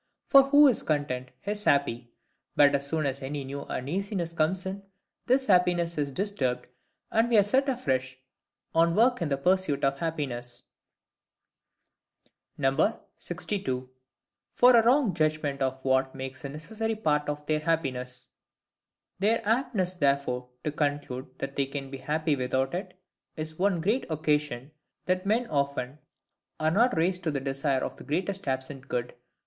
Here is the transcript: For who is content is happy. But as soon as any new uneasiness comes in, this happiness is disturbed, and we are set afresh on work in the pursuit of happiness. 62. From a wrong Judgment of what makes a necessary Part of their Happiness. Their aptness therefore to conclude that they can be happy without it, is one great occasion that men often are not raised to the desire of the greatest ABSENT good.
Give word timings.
For 0.29 0.49
who 0.49 0.67
is 0.67 0.81
content 0.81 1.29
is 1.45 1.65
happy. 1.65 2.09
But 2.55 2.73
as 2.73 2.87
soon 2.87 3.05
as 3.05 3.21
any 3.21 3.43
new 3.43 3.65
uneasiness 3.65 4.33
comes 4.33 4.65
in, 4.65 4.81
this 5.27 5.45
happiness 5.45 5.95
is 5.95 6.11
disturbed, 6.11 6.65
and 7.11 7.29
we 7.29 7.37
are 7.37 7.43
set 7.43 7.69
afresh 7.69 8.17
on 8.73 8.95
work 8.95 9.21
in 9.21 9.29
the 9.29 9.37
pursuit 9.37 9.85
of 9.85 9.99
happiness. 9.99 10.63
62. 13.19 13.89
From 14.55 14.75
a 14.75 14.81
wrong 14.81 15.13
Judgment 15.13 15.61
of 15.61 15.85
what 15.85 16.15
makes 16.15 16.43
a 16.43 16.49
necessary 16.49 16.95
Part 16.95 17.29
of 17.29 17.45
their 17.45 17.59
Happiness. 17.59 18.29
Their 19.19 19.47
aptness 19.47 19.93
therefore 19.93 20.49
to 20.63 20.71
conclude 20.71 21.37
that 21.37 21.55
they 21.55 21.67
can 21.67 21.91
be 21.91 21.99
happy 21.99 22.35
without 22.35 22.73
it, 22.73 22.99
is 23.35 23.59
one 23.59 23.79
great 23.81 24.07
occasion 24.09 24.71
that 25.05 25.27
men 25.27 25.45
often 25.45 25.99
are 26.59 26.71
not 26.71 26.97
raised 26.97 27.21
to 27.25 27.29
the 27.29 27.39
desire 27.39 27.83
of 27.83 27.97
the 27.97 28.03
greatest 28.03 28.47
ABSENT 28.47 28.87
good. 28.87 29.13